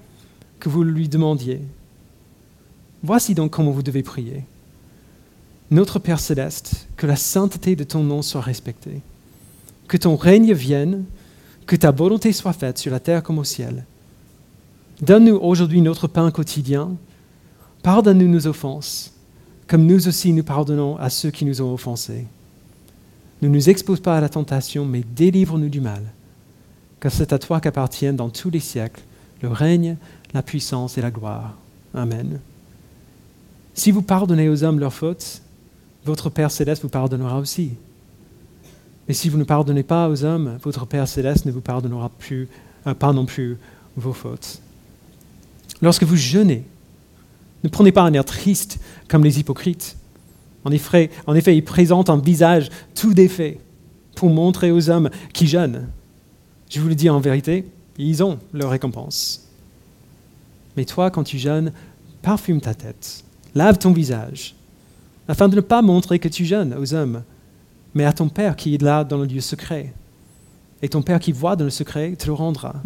[0.60, 1.60] que vous lui demandiez.
[3.02, 4.44] Voici donc comment vous devez prier.
[5.70, 9.00] Notre Père céleste, que la sainteté de ton nom soit respectée,
[9.88, 11.04] que ton règne vienne,
[11.66, 13.84] que ta volonté soit faite sur la terre comme au ciel.
[15.00, 16.90] Donne-nous aujourd'hui notre pain quotidien,
[17.82, 19.12] pardonne-nous nos offenses,
[19.66, 22.26] comme nous aussi nous pardonnons à ceux qui nous ont offensés.
[23.40, 26.02] Ne nous expose pas à la tentation, mais délivre-nous du mal,
[27.00, 29.02] car c'est à toi qu'appartiennent dans tous les siècles
[29.42, 29.96] le règne,
[30.34, 31.56] la puissance et la gloire.
[31.94, 32.38] Amen.
[33.74, 35.42] Si vous pardonnez aux hommes leurs fautes,
[36.04, 37.72] votre Père céleste vous pardonnera aussi.
[39.08, 42.48] Mais si vous ne pardonnez pas aux hommes, votre Père céleste ne vous pardonnera plus,
[42.86, 43.58] euh, pas non plus
[43.96, 44.60] vos fautes.
[45.82, 46.64] Lorsque vous jeûnez,
[47.64, 49.96] ne prenez pas un air triste comme les hypocrites.
[50.64, 53.58] En effet, ils présentent un visage tout défait
[54.14, 55.88] pour montrer aux hommes qui jeûnent.
[56.70, 57.66] Je vous le dis en vérité,
[57.98, 59.48] ils ont leur récompense.
[60.76, 61.72] Mais toi, quand tu jeûnes,
[62.22, 64.54] parfume ta tête, lave ton visage,
[65.28, 67.22] afin de ne pas montrer que tu jeûnes aux hommes,
[67.94, 69.92] mais à ton Père qui est là dans le lieu secret.
[70.80, 72.76] Et ton Père qui voit dans le secret te le rendra.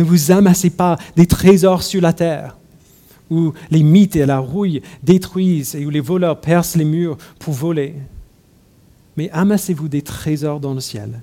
[0.00, 2.56] Ne vous amassez pas des trésors sur la terre,
[3.28, 7.52] où les mythes et la rouille détruisent et où les voleurs percent les murs pour
[7.52, 7.96] voler.
[9.18, 11.20] Mais amassez-vous des trésors dans le ciel,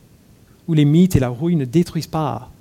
[0.68, 2.52] où les mythes et la rouille ne détruisent pas,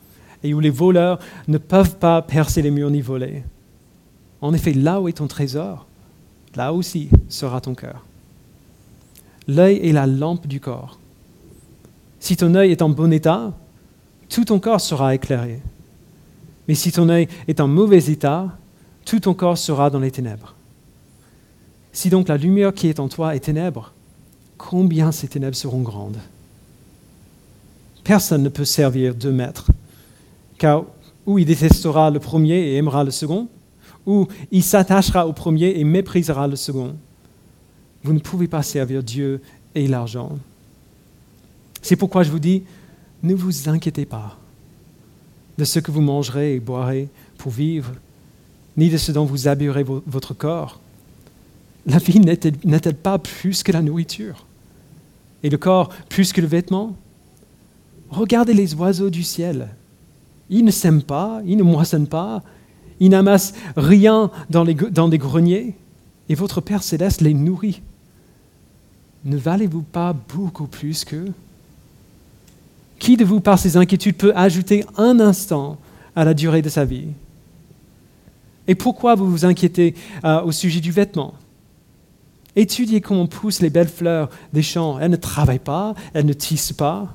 [0.43, 3.45] et où les voleurs ne peuvent pas percer les murs ni voler.
[4.41, 5.87] En effet, là où est ton trésor,
[6.55, 8.07] là aussi sera ton cœur.
[9.49, 10.99] L'œil est la lampe du corps.
[12.21, 13.53] Si ton œil est en bon état,
[14.31, 15.61] tout ton corps sera éclairé.
[16.69, 18.57] Mais si ton œil est en mauvais état,
[19.05, 20.55] tout ton corps sera dans les ténèbres.
[21.93, 23.93] Si donc la lumière qui est en toi est ténèbre,
[24.59, 26.19] combien ces ténèbres seront grandes?
[28.05, 29.71] Personne ne peut servir deux maîtres,
[30.59, 30.85] car
[31.25, 33.49] ou il détestera le premier et aimera le second,
[34.07, 36.95] ou il s'attachera au premier et méprisera le second.
[38.05, 39.41] Vous ne pouvez pas servir Dieu
[39.75, 40.39] et l'argent.
[41.83, 42.63] C'est pourquoi je vous dis,
[43.23, 44.39] ne vous inquiétez pas
[45.59, 47.93] de ce que vous mangerez et boirez pour vivre,
[48.77, 50.81] ni de ce dont vous habillerez votre corps.
[51.87, 54.45] La vie n'est-elle pas plus que la nourriture?
[55.43, 56.97] Et le corps plus que le vêtement?
[58.11, 59.69] Regardez les oiseaux du ciel.
[60.51, 62.43] Ils ne sèment pas, ils ne moissonnent pas,
[63.01, 65.75] ils n'amassent rien dans, les, dans des greniers,
[66.29, 67.83] et votre Père céleste les nourrit.
[69.25, 71.33] Ne valez-vous pas beaucoup plus qu'eux?
[72.99, 75.79] Qui de vous, par ses inquiétudes, peut ajouter un instant
[76.15, 77.09] à la durée de sa vie?
[78.69, 81.35] Et pourquoi vous vous inquiétez euh, au sujet du vêtement?
[82.57, 84.99] Étudiez comment poussent les belles fleurs des champs.
[84.99, 87.15] Elles ne travaillent pas, elles ne tissent pas.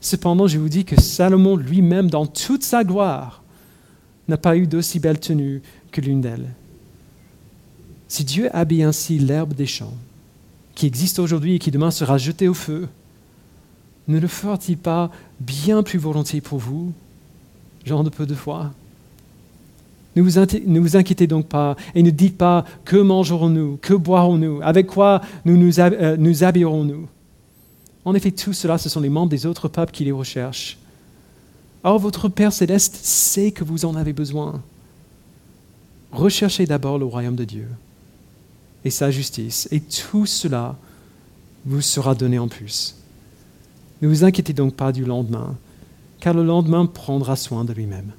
[0.00, 3.42] Cependant, je vous dis que Salomon lui-même, dans toute sa gloire,
[4.28, 6.48] n'a pas eu d'aussi belle tenue que l'une d'elles.
[8.08, 9.94] Si Dieu habille ainsi l'herbe des champs,
[10.74, 12.88] qui existe aujourd'hui et qui demain sera jetée au feu,
[14.08, 15.10] ne le fera-t-il pas
[15.40, 16.92] bien plus volontiers pour vous,
[17.84, 18.72] genre de peu de foi
[20.14, 20.20] ne
[20.78, 25.56] vous, inquiétez donc pas et ne dites pas que mangerons-nous, que boirons-nous, avec quoi nous
[25.56, 27.08] nous, euh, nous habillerons-nous?
[28.04, 30.76] En effet, tout cela, ce sont les membres des autres peuples qui les recherchent.
[31.84, 34.60] Or, votre Père céleste sait que vous en avez besoin.
[36.10, 37.68] Recherchez d'abord le royaume de Dieu
[38.84, 40.76] et sa justice, et tout cela
[41.64, 42.96] vous sera donné en plus.
[44.02, 45.56] Ne vous inquiétez donc pas du lendemain,
[46.18, 48.10] car le lendemain prendra soin de lui-même.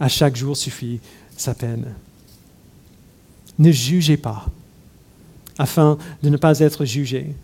[0.00, 0.98] À chaque jour suffit
[1.36, 1.94] sa peine.
[3.60, 4.46] Ne jugez pas,
[5.58, 7.34] afin de ne pas être jugé,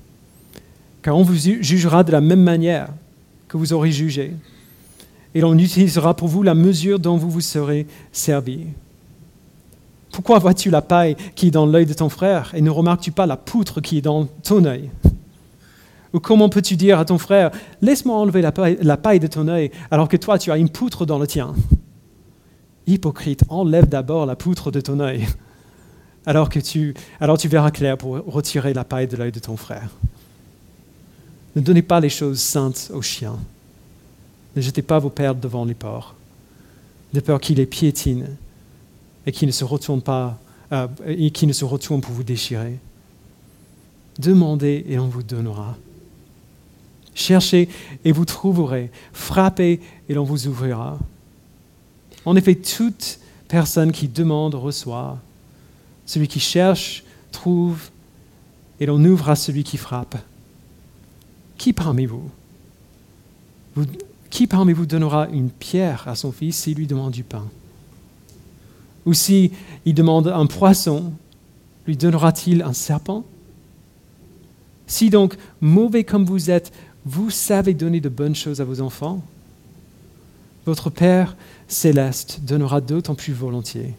[1.02, 2.88] car on vous jugera de la même manière
[3.46, 4.32] que vous aurez jugé,
[5.32, 8.60] et l'on utilisera pour vous la mesure dont vous vous serez servi.
[10.10, 13.26] Pourquoi vois-tu la paille qui est dans l'œil de ton frère et ne remarques-tu pas
[13.26, 14.88] la poutre qui est dans ton œil?
[16.22, 17.50] Comment peux-tu dire à ton frère,
[17.82, 20.68] laisse-moi enlever la paille, la paille de ton œil alors que toi tu as une
[20.68, 21.54] poutre dans le tien?
[22.86, 25.26] Hypocrite, enlève d'abord la poutre de ton œil,
[26.24, 29.56] alors que tu, alors tu verras clair pour retirer la paille de l'œil de ton
[29.56, 29.88] frère.
[31.56, 33.38] Ne donnez pas les choses saintes aux chiens.
[34.54, 36.14] Ne jetez pas vos perles devant les porcs,
[37.12, 38.26] de peur qu'ils les piétinent
[39.26, 40.38] et qu'ils ne se retournent pas,
[40.72, 42.78] euh, et qu'ils ne se retournent pour vous déchirer.
[44.18, 45.76] Demandez et on vous donnera.
[47.16, 47.68] Cherchez
[48.04, 48.92] et vous trouverez.
[49.14, 50.98] Frappez et l'on vous ouvrira.
[52.26, 55.18] En effet, toute personne qui demande reçoit.
[56.04, 57.02] Celui qui cherche
[57.32, 57.88] trouve,
[58.78, 60.16] et l'on ouvre à celui qui frappe.
[61.56, 62.30] Qui parmi vous,
[64.28, 67.48] qui parmi vous donnera une pierre à son fils s'il lui demande du pain?
[69.06, 69.50] Ou s'il
[69.86, 71.14] demande un poisson,
[71.86, 73.24] lui donnera-t-il un serpent?
[74.86, 76.72] Si donc, mauvais comme vous êtes,
[77.06, 79.22] vous savez donner de bonnes choses à vos enfants,
[80.66, 81.36] votre Père
[81.68, 83.94] céleste donnera d'autant plus volontiers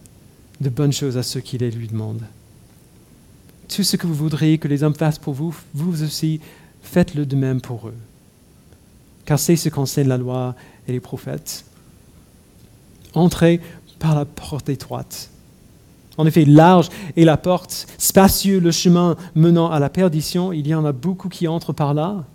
[0.59, 2.25] de bonnes choses à ceux qui les lui demandent.
[3.69, 6.41] Tout ce que vous voudriez que les hommes fassent pour vous, vous aussi,
[6.81, 7.95] faites-le de même pour eux.
[9.25, 10.55] Car c'est ce qu'enseignent la loi
[10.87, 11.63] et les prophètes.
[13.13, 13.61] Entrez
[13.99, 15.29] par la porte étroite.
[16.17, 20.51] En effet, large est la porte, spacieux le chemin menant à la perdition.
[20.51, 22.25] Il y en a beaucoup qui entrent par là.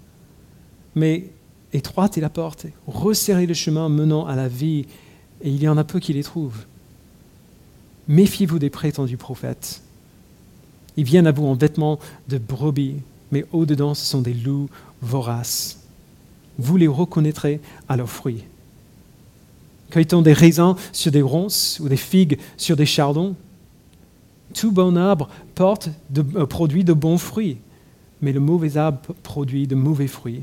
[0.94, 1.30] Mais
[1.72, 4.86] étroite est la porte, resserrez le chemin menant à la vie,
[5.42, 6.64] et il y en a peu qui les trouvent.
[8.08, 9.82] Méfiez-vous des prétendus prophètes.
[10.96, 12.96] Ils viennent à vous en vêtements de brebis,
[13.30, 14.68] mais au-dedans, ce sont des loups
[15.00, 15.78] voraces.
[16.58, 18.44] Vous les reconnaîtrez à leurs fruits.
[19.90, 23.34] Cueille-t-on des raisins sur des ronces ou des figues sur des chardons?
[24.54, 27.58] Tout bon arbre porte euh, produit de bons fruits,
[28.20, 30.42] mais le mauvais arbre produit de mauvais fruits.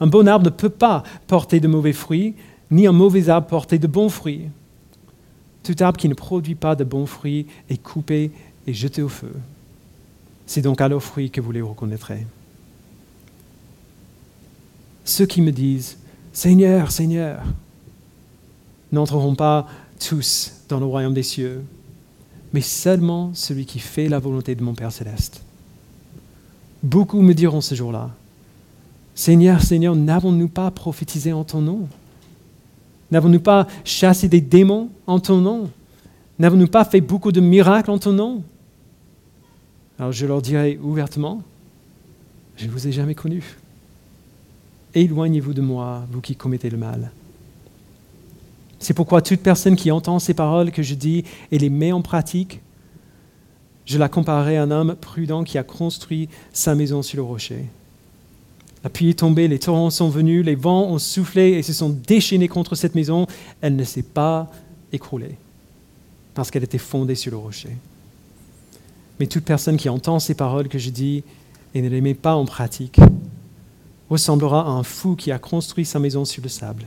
[0.00, 2.34] Un bon arbre ne peut pas porter de mauvais fruits,
[2.70, 4.48] ni un mauvais arbre porter de bons fruits.
[5.62, 8.30] Tout arbre qui ne produit pas de bons fruits est coupé
[8.66, 9.32] et jeté au feu.
[10.46, 12.26] C'est donc à leurs fruits que vous les reconnaîtrez.
[15.04, 15.98] Ceux qui me disent
[16.32, 17.42] Seigneur, Seigneur,
[18.92, 19.66] n'entreront pas
[19.98, 21.64] tous dans le royaume des cieux,
[22.52, 25.42] mais seulement celui qui fait la volonté de mon Père céleste.
[26.82, 28.10] Beaucoup me diront ce jour-là,
[29.18, 31.88] Seigneur, Seigneur, n'avons-nous pas prophétisé en ton nom?
[33.10, 35.68] N'avons-nous pas chassé des démons en ton nom?
[36.38, 38.44] N'avons-nous pas fait beaucoup de miracles en ton nom?
[39.98, 41.42] Alors je leur dirai ouvertement,
[42.56, 43.42] je ne vous ai jamais connu.
[44.94, 47.10] Éloignez-vous de moi, vous qui commettez le mal.
[48.78, 52.02] C'est pourquoi toute personne qui entend ces paroles que je dis et les met en
[52.02, 52.60] pratique,
[53.84, 57.64] je la comparerai à un homme prudent qui a construit sa maison sur le rocher.
[58.84, 61.90] La pluie est tombée, les torrents sont venus, les vents ont soufflé et se sont
[61.90, 63.26] déchaînés contre cette maison.
[63.60, 64.50] Elle ne s'est pas
[64.92, 65.36] écroulée
[66.34, 67.76] parce qu'elle était fondée sur le rocher.
[69.18, 71.24] Mais toute personne qui entend ces paroles que je dis
[71.74, 73.00] et ne les met pas en pratique
[74.08, 76.84] ressemblera à un fou qui a construit sa maison sur le sable.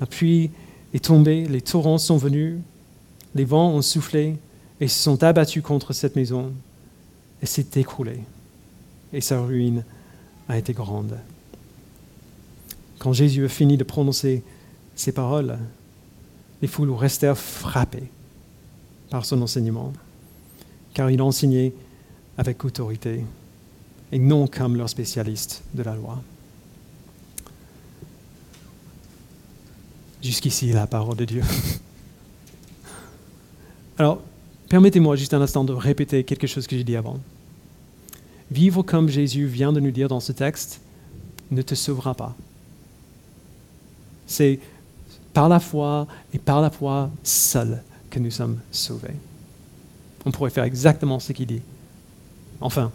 [0.00, 0.50] La pluie
[0.92, 2.58] est tombée, les torrents sont venus,
[3.34, 4.36] les vents ont soufflé
[4.80, 6.52] et se sont abattus contre cette maison
[7.42, 8.20] et s'est écroulée.
[9.12, 9.84] Et sa ruine
[10.48, 11.18] a été grande.
[12.98, 14.42] Quand Jésus a fini de prononcer
[14.94, 15.58] ces paroles,
[16.62, 18.10] les foules restèrent frappées
[19.10, 19.92] par son enseignement,
[20.94, 21.72] car il enseignait
[22.38, 23.24] avec autorité
[24.12, 26.22] et non comme leur spécialiste de la loi.
[30.22, 31.42] Jusqu'ici, la parole de Dieu.
[33.98, 34.22] Alors,
[34.68, 37.20] permettez-moi juste un instant de répéter quelque chose que j'ai dit avant.
[38.50, 40.80] Vivre comme Jésus vient de nous dire dans ce texte
[41.50, 42.34] ne te sauvera pas.
[44.26, 44.60] C'est
[45.32, 49.16] par la foi et par la foi seule que nous sommes sauvés.
[50.24, 51.62] On pourrait faire exactement ce qu'il dit.
[52.60, 52.90] Enfin,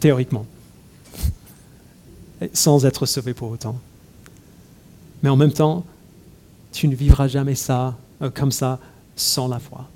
[0.00, 0.46] théoriquement,
[2.52, 3.78] sans être sauvé pour autant.
[5.22, 5.84] Mais en même temps,
[6.72, 8.78] tu ne vivras jamais ça euh, comme ça
[9.14, 9.88] sans la foi.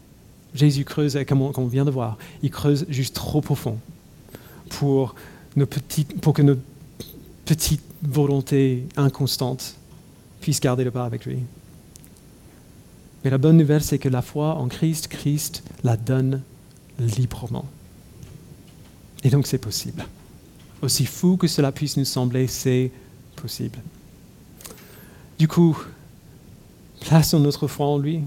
[0.55, 3.79] Jésus creuse, comme on, vient de voir, il creuse juste trop profond
[4.69, 5.15] pour,
[5.55, 6.57] que nos
[7.45, 9.77] petites volontés inconstantes
[10.41, 11.39] puissent garder le pas avec lui.
[13.25, 16.43] Mais la bonne nouvelle, c'est que la foi en Christ, Christ la donne
[16.99, 17.67] librement.
[19.25, 20.05] Et donc c'est possible.
[20.83, 22.93] Aussi fou que cela puisse nous sembler, c'est
[23.35, 23.79] possible.
[25.39, 25.77] Du coup,
[27.01, 28.23] plaçons notre foi en lui.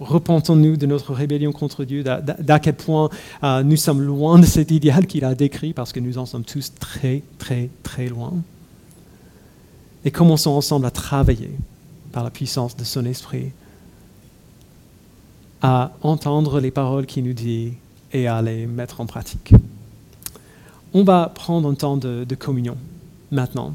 [0.00, 3.10] Repentons-nous de notre rébellion contre Dieu, d'à quel point
[3.42, 6.44] euh, nous sommes loin de cet idéal qu'il a décrit, parce que nous en sommes
[6.44, 8.34] tous très, très, très loin.
[10.04, 11.50] Et commençons ensemble à travailler
[12.12, 13.50] par la puissance de son esprit,
[15.62, 17.72] à entendre les paroles qu'il nous dit
[18.12, 19.52] et à les mettre en pratique.
[20.94, 22.76] On va prendre un temps de, communion
[23.30, 23.74] maintenant.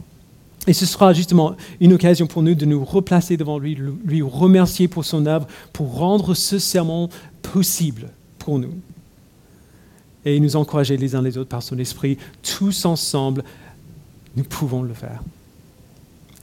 [0.67, 4.87] Et ce sera justement une occasion pour nous de nous replacer devant lui, lui remercier
[4.87, 7.09] pour son œuvre, pour rendre ce serment
[7.41, 8.73] possible pour nous.
[10.25, 12.17] Et nous encourager les uns les autres par son esprit.
[12.41, 13.43] Tous ensemble,
[14.37, 15.21] nous pouvons le faire.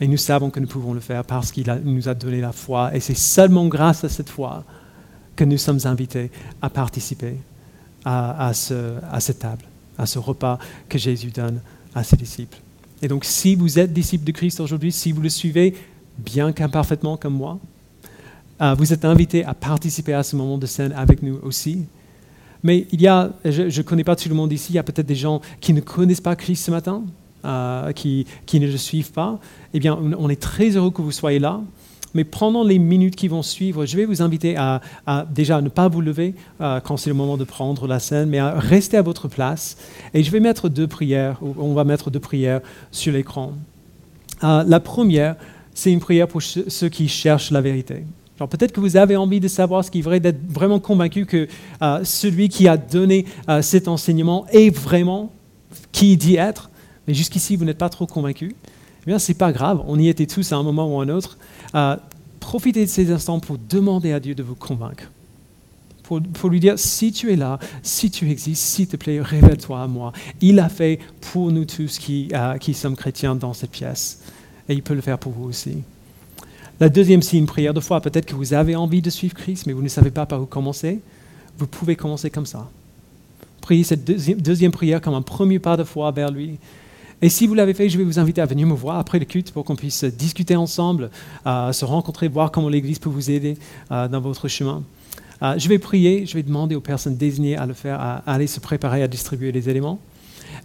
[0.01, 2.95] Et nous savons que nous pouvons le faire parce qu'il nous a donné la foi.
[2.95, 4.65] Et c'est seulement grâce à cette foi
[5.35, 6.31] que nous sommes invités
[6.61, 7.37] à participer
[8.05, 9.65] à, cette table,
[9.97, 11.61] à ce repas que Jésus donne
[11.95, 12.59] à ses disciples.
[13.03, 15.75] Et donc, si vous êtes disciple de Christ aujourd'hui, si vous le suivez,
[16.19, 17.59] bien qu'imparfaitement comme moi,
[18.61, 21.87] euh, vous êtes invité à participer à ce moment de scène avec nous aussi.
[22.63, 24.83] Mais il y a, je ne connais pas tout le monde ici, il y a
[24.83, 27.05] peut-être des gens qui ne connaissent pas Christ ce matin,
[27.45, 29.41] euh, qui, qui, ne le suivent pas.
[29.73, 31.63] Eh bien, on est très heureux que vous soyez là.
[32.15, 34.81] Mais pendant les minutes qui vont suivre, je vais vous inviter à,
[35.31, 38.39] déjà ne pas vous lever euh, quand c'est le moment de prendre la scène, mais
[38.39, 39.77] à rester à votre place.
[40.15, 43.53] Et je vais mettre deux prières, on va mettre deux prières sur l'écran.
[44.43, 45.37] Euh, la première,
[45.75, 48.05] c'est une prière pour ceux qui cherchent la vérité.
[48.39, 51.47] peut-être que vous avez envie de savoir ce qui est vrai, d'être vraiment convaincu que
[51.83, 53.27] euh, celui qui a donné
[53.61, 55.31] cet enseignement est vraiment
[55.93, 56.71] qui dit être,
[57.07, 58.57] mais jusqu'ici vous n'êtes pas trop convaincu.
[59.03, 61.09] Eh bien, c'est pas grave, on y était tous à un moment ou à un
[61.09, 61.39] autre.
[61.75, 61.97] Euh,
[62.41, 65.05] profitez de ces instants pour demander à Dieu de vous convaincre.
[66.03, 69.87] Pour, lui dire, si tu es là, si tu existes, s'il te plaît, révèle-toi à
[69.87, 70.13] moi.
[70.41, 74.21] Il a fait pour nous tous qui, euh, qui sommes chrétiens dans cette pièce.
[74.69, 75.79] Et il peut le faire pour vous aussi.
[76.81, 78.01] La deuxième, c'est une prière de foi.
[78.01, 80.47] Peut-être que vous avez envie de suivre Christ, mais vous ne savez pas par où
[80.47, 81.01] commencer.
[81.59, 82.69] Vous pouvez commencer comme ça.
[83.61, 86.59] Priez cette deuxième prière comme un premier pas de foi vers lui.
[87.23, 89.27] Et si vous l'avez fait, je vais vous inviter à venir me voir après le
[89.27, 91.11] culte pour qu'on puisse discuter ensemble,
[91.47, 93.59] euh, se rencontrer, voir comment l'Église peut vous aider
[93.91, 94.83] euh, dans votre chemin.
[95.43, 98.47] Euh, je vais prier, je vais demander aux personnes désignées à le faire, à, aller
[98.47, 100.01] se préparer à distribuer les éléments.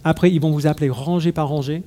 [0.02, 1.82] Après, ils vont vous appeler rangée par rangée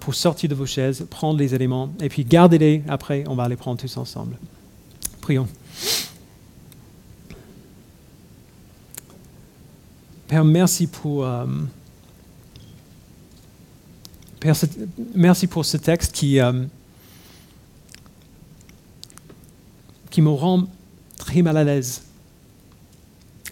[0.00, 2.82] pour sortir de vos chaises, prendre les éléments, et puis gardez-les.
[2.88, 4.36] Après, on va les prendre tous ensemble.
[5.20, 5.46] Prions.
[10.28, 11.26] Père, merci pour
[15.14, 16.64] merci pour ce texte qui, euh,
[20.10, 20.64] qui me rend
[21.16, 22.02] très mal à l'aise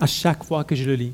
[0.01, 1.12] à chaque fois que je le lis.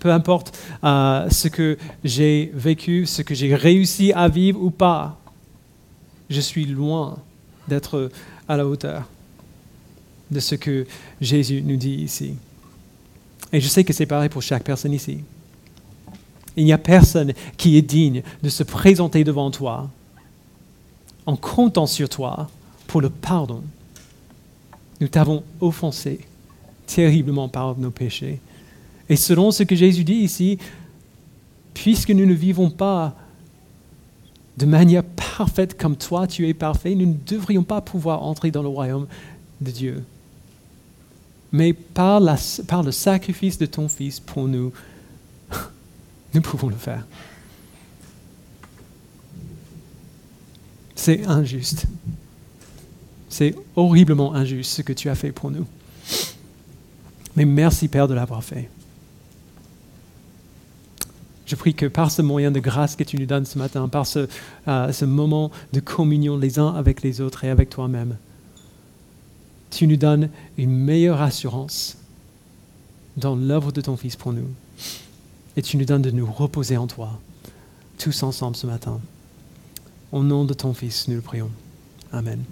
[0.00, 5.18] Peu importe euh, ce que j'ai vécu, ce que j'ai réussi à vivre ou pas,
[6.30, 7.18] je suis loin
[7.68, 8.10] d'être
[8.48, 9.08] à la hauteur
[10.30, 10.86] de ce que
[11.20, 12.34] Jésus nous dit ici.
[13.52, 15.18] Et je sais que c'est pareil pour chaque personne ici.
[16.56, 19.88] Il n'y a personne qui est digne de se présenter devant toi
[21.26, 22.50] en comptant sur toi
[22.86, 23.62] pour le pardon
[25.00, 26.20] nous t'avons offensé
[26.86, 28.38] terriblement par nos péchés.
[29.08, 30.58] Et selon ce que Jésus dit ici,
[31.74, 33.14] puisque nous ne vivons pas
[34.58, 38.62] de manière parfaite comme toi, tu es parfait, nous ne devrions pas pouvoir entrer dans
[38.62, 39.06] le royaume
[39.60, 40.04] de Dieu.
[41.52, 44.72] Mais par, le sacrifice de ton Fils pour nous,
[46.34, 47.06] nous pouvons le faire.
[50.94, 51.86] C'est injuste.
[53.28, 55.66] C'est horriblement injuste ce que tu as fait pour nous.
[57.36, 58.68] Mais merci Père de l'avoir fait.
[61.46, 64.06] Je prie que par ce moyen de grâce que tu nous donnes ce matin, par
[64.06, 64.28] ce,
[64.68, 68.16] euh, moment de communion les uns avec les autres et avec toi-même,
[69.70, 70.28] tu nous donnes
[70.58, 71.96] une meilleure assurance
[73.16, 74.46] dans l'œuvre de ton Fils pour nous.
[75.56, 77.20] Et tu nous donnes de nous reposer en toi,
[77.98, 79.00] tous ensemble ce matin.
[80.12, 81.50] Au nom de ton Fils, nous le prions.
[82.12, 82.42] Amen.